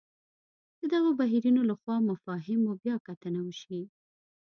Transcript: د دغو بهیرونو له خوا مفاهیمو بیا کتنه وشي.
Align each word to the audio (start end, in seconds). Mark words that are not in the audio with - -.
د 0.79 0.81
دغو 0.93 1.11
بهیرونو 1.19 1.61
له 1.69 1.75
خوا 1.81 1.95
مفاهیمو 2.09 2.71
بیا 2.83 2.95
کتنه 3.07 3.39
وشي. 3.47 3.81